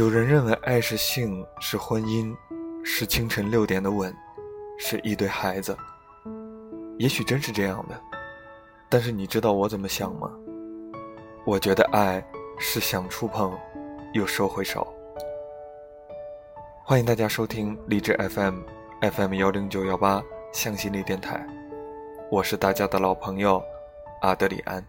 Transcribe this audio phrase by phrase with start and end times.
[0.00, 2.34] 有人认为爱是性，是婚姻，
[2.82, 4.10] 是清晨六点的吻，
[4.78, 5.76] 是一堆孩子。
[6.96, 8.00] 也许真是这样的，
[8.88, 10.32] 但是你知道我怎么想吗？
[11.44, 12.26] 我觉得爱
[12.58, 13.54] 是想触碰，
[14.14, 14.90] 又收回手。
[16.82, 18.60] 欢迎大家收听励志 FM
[19.02, 21.46] FM 幺零九幺八向心力电台，
[22.30, 23.62] 我是大家的老朋友
[24.22, 24.82] 阿德里安。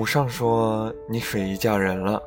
[0.00, 2.22] 母上说你水姨嫁人了，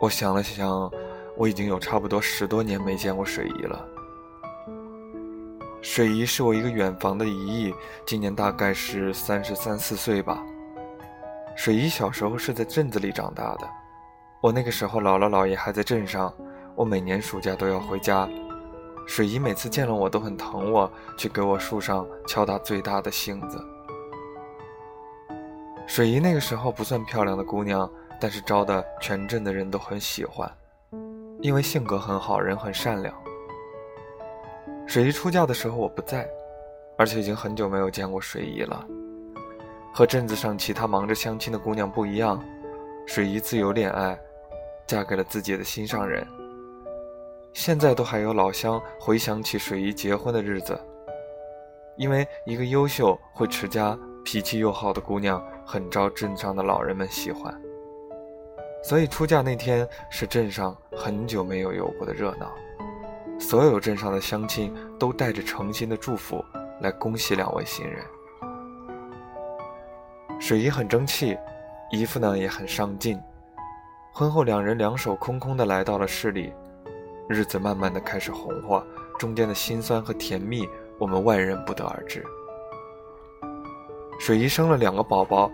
[0.00, 0.90] 我想了想，
[1.36, 3.86] 我已经有差不多十多年没见过水姨了。
[5.82, 7.74] 水姨是我一个远房的姨姨，
[8.06, 10.42] 今年大概是三十三四岁吧。
[11.54, 13.68] 水姨小时候是在镇子里长大的，
[14.40, 16.32] 我那个时候姥姥姥爷还在镇上，
[16.74, 18.26] 我每年暑假都要回家。
[19.06, 23.62] 水姨每次见了我都很疼我，去给我树上敲打最大的杏子。
[25.94, 27.86] 水姨那个时候不算漂亮的姑娘，
[28.18, 30.50] 但是招的全镇的人都很喜欢，
[31.42, 33.14] 因为性格很好，人很善良。
[34.86, 36.26] 水姨出嫁的时候我不在，
[36.96, 38.86] 而且已经很久没有见过水姨了。
[39.92, 42.42] 和镇子上其他忙着相亲的姑娘不一样，
[43.06, 44.18] 水姨自由恋爱，
[44.86, 46.26] 嫁给了自己的心上人。
[47.52, 50.80] 现在都还有老乡回想起水姨结婚的日子，
[51.98, 53.94] 因为一个优秀会持家。
[54.24, 57.54] 脾气又好的姑娘很招镇上的老人们喜欢，
[58.82, 62.52] 所以出嫁那天是镇上很久没有有过的热闹。
[63.38, 66.44] 所有镇上的乡亲都带着诚心的祝福
[66.80, 68.04] 来恭喜两位新人。
[70.38, 71.36] 水姨很争气，
[71.90, 73.20] 姨父呢也很上进。
[74.12, 76.52] 婚后两人两手空空的来到了市里，
[77.28, 78.84] 日子慢慢的开始红火，
[79.18, 80.68] 中间的辛酸和甜蜜，
[80.98, 82.24] 我们外人不得而知。
[84.22, 85.50] 水姨生了两个宝宝，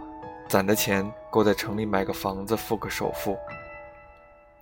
[0.47, 3.35] 攒的钱够在城里买个房子付个首付。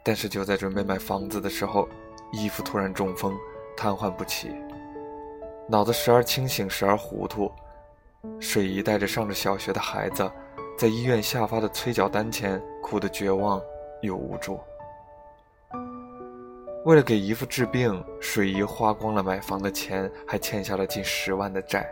[0.04, 1.88] 但是就在准备买房子的时候，
[2.30, 3.36] 姨父突然中风，
[3.76, 4.54] 瘫痪不起，
[5.68, 7.50] 脑子时而清醒时而糊涂。
[8.38, 10.30] 水姨带着上着小学的孩子，
[10.78, 13.60] 在医院下发的催缴单前哭得绝望
[14.02, 14.60] 又无助。
[16.84, 21.84] 为了给姨父治病，水姨花光了买房的钱，还欠下了近十万的债。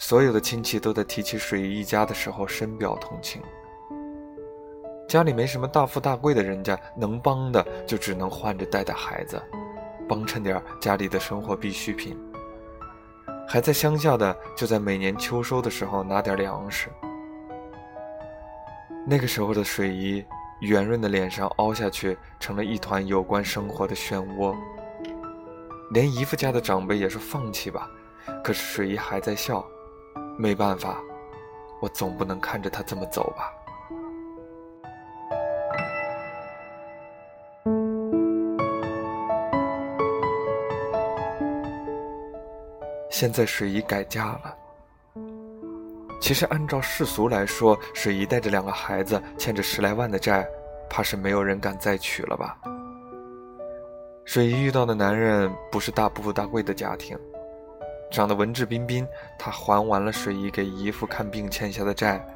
[0.00, 3.42] 所有的亲戚都在提起水姨一家的时候深表同情。
[5.08, 9.42] 家里没什么大富大贵的人家，能帮的就只能换着带带孩子，
[10.08, 12.16] 帮衬点家里的生活必需品。
[13.48, 16.88] 还在乡下的，就在每年秋收的时候拿点粮食。
[19.04, 20.24] 那个时候的水姨，
[20.60, 24.54] 圆润的脸上凹下去，成了一团有关生活的漩涡。
[25.90, 27.90] 连姨父家的长辈也说放弃吧，
[28.44, 29.66] 可是水姨还在笑。
[30.40, 31.02] 没办法，
[31.80, 33.52] 我总不能看着他这么走吧。
[43.10, 44.56] 现在水姨改嫁了。
[46.20, 50.46] 其实按照世俗来说，水姨带着两个孩子，欠着十来万的债，
[50.88, 52.56] 怕是没有人敢再娶了吧。
[54.24, 57.18] 水姨遇到的男人不是大富大贵的家庭。
[58.10, 59.06] 长得文质彬彬，
[59.38, 62.26] 他还完了水姨给姨父看病欠下的债，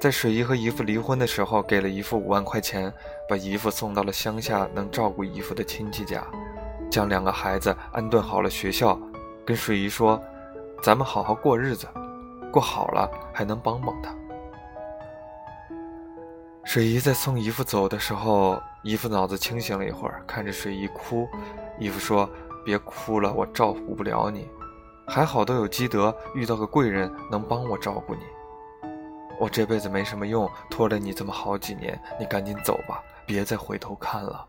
[0.00, 2.92] 在水姨和姨父离婚的时候，给了姨父五万块钱，
[3.28, 6.26] 把姨父送到了乡下能照顾姨父的亲戚家，
[6.90, 8.98] 将两个孩子安顿好了学校，
[9.44, 10.22] 跟水姨说
[10.82, 11.86] ：“咱们好好过日子，
[12.50, 14.14] 过好了还能帮帮他。”
[16.64, 21.28] 水姨在送姨父走的时候，姨父脑子清醒了一会儿，看着水姨哭，
[21.78, 22.28] 姨父说
[22.64, 24.48] ：“别哭了，我照顾不了你。”
[25.08, 28.20] 还好都有积德，遇到个贵人能帮我照顾你。
[29.40, 34.46] 我这辈子没什么用，拖了你这么好几年，你赶紧走吧，别再回头看了。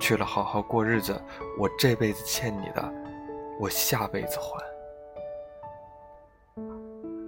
[0.00, 1.20] 去了好好过日子，
[1.58, 2.92] 我这辈子欠你的，
[3.58, 4.58] 我下辈子还。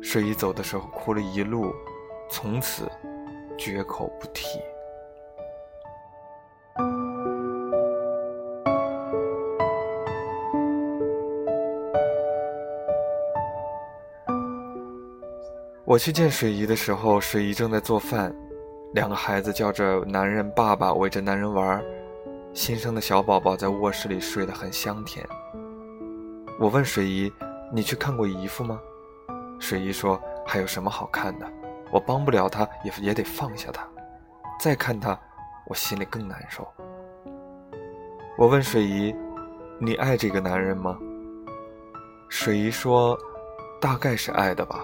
[0.02, 1.74] 睡衣走的时候哭了一路，
[2.30, 2.90] 从此
[3.58, 4.58] 绝口不提。
[15.92, 18.34] 我去见水姨的时候，水姨正在做饭，
[18.94, 21.84] 两个孩子叫着男人爸爸，围着男人玩
[22.54, 25.22] 新生的小宝宝在卧室里睡得很香甜。
[26.58, 27.30] 我问水姨
[27.70, 28.80] ：“你去看过姨父吗？”
[29.60, 30.18] 水姨说
[30.48, 31.46] ：“还有什么好看的？
[31.92, 33.86] 我帮不了他，也也得放下他。
[34.58, 35.20] 再看他，
[35.66, 36.66] 我心里更难受。”
[38.38, 39.14] 我问水姨
[39.78, 40.98] ：“你爱这个男人吗？”
[42.30, 43.14] 水姨说
[43.78, 44.82] ：“大概是爱的吧，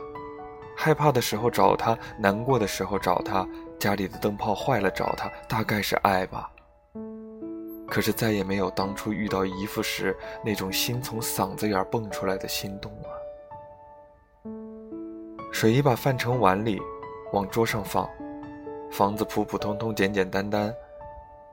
[0.80, 3.44] 害怕的时候找他，难过的时候找他，
[3.80, 6.48] 家里的灯泡坏了找他，大概是爱吧。”
[7.90, 13.08] 可是再也没有当初遇到姨父时那种心从嗓子眼蹦出来的心动了。
[15.50, 16.80] 水姨把饭盛碗里，
[17.32, 18.08] 往桌上放，
[18.88, 20.72] 房子普普通通、简简单单，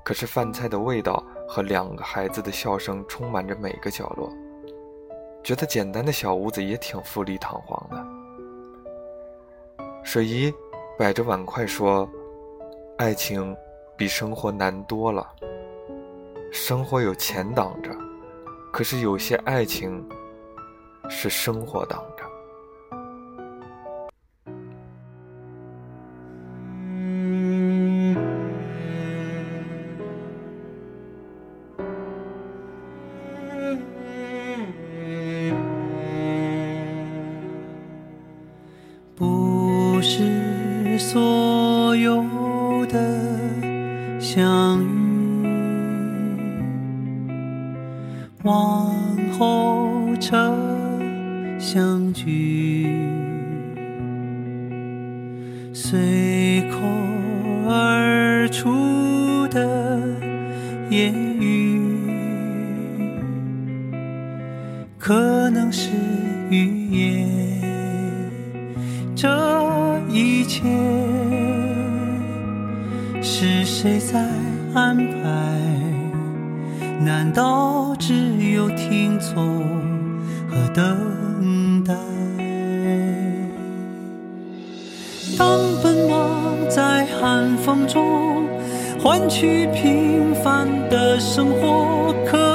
[0.04, 4.32] 可是饭菜的味道和两个孩子的笑声充满着每个角落，
[5.44, 8.15] 觉得简单的小屋子也挺富丽堂皇的。
[10.06, 10.54] 水姨
[11.00, 12.08] 摆着碗筷说
[12.98, 13.58] ：“爱情
[13.98, 15.28] 比生活难多了。”
[16.54, 17.90] 生活有钱挡着，
[18.72, 20.08] 可是有些爱情
[21.10, 22.25] 是生活挡着。
[40.08, 42.24] 是所有
[42.86, 44.86] 的相遇。
[48.44, 48.96] 往
[49.40, 50.56] 后车
[51.58, 52.88] 相聚，
[55.74, 56.78] 随口
[57.68, 60.00] 而出的
[60.92, 61.82] 言语，
[65.00, 65.90] 可能是
[66.52, 67.26] 语言。
[69.16, 69.55] 这
[73.86, 74.20] 谁在
[74.74, 75.30] 安排？
[77.06, 79.62] 难道只有听从
[80.50, 81.94] 和等待？
[85.38, 88.48] 当奔忙在寒风中
[89.00, 92.55] 换取平凡的生活，可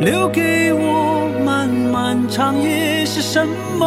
[0.00, 1.28] 留给我。
[1.44, 3.46] 漫漫长夜是什
[3.78, 3.86] 么？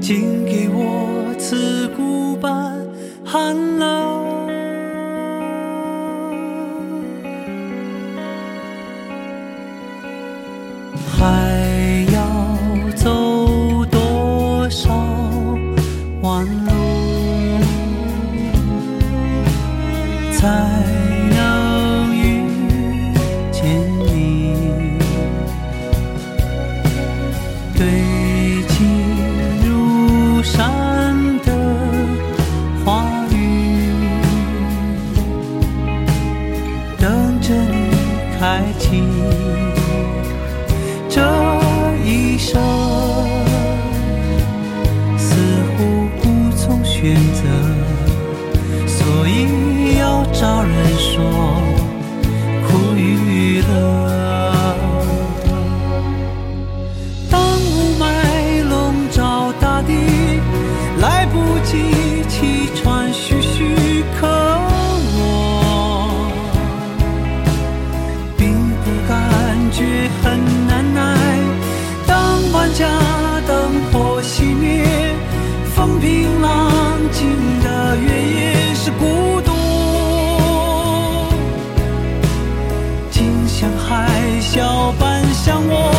[0.00, 2.76] 竟给我刺骨般
[3.24, 4.22] 寒冷。
[11.16, 12.20] 还要
[12.96, 14.90] 走多少
[16.22, 16.72] 弯路？
[20.32, 21.01] 才？
[37.42, 37.90] 着你
[38.38, 39.02] 开启
[41.08, 41.20] 这
[42.04, 42.62] 一生
[45.18, 45.34] 似
[45.76, 47.42] 乎无从选择
[48.86, 51.22] 所以要找人说
[52.68, 54.21] 苦与乐。
[85.44, 85.91] 像我。